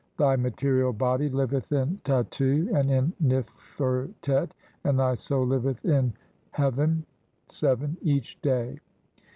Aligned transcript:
Thy 0.17 0.35
material 0.35 0.93
body 0.93 1.29
liveth 1.29 1.71
in 1.71 1.99
"Tattu 2.03 2.67
[and 2.75 2.89
in] 2.89 3.13
Nif 3.23 3.45
urtet, 3.77 4.49
and 4.83 4.99
thy 4.99 5.13
soul 5.13 5.45
liveth 5.45 5.85
in 5.85 6.11
hea 6.57 6.71
"ven 6.71 7.05
(7) 7.45 7.95
each 8.01 8.41
day." 8.41 8.79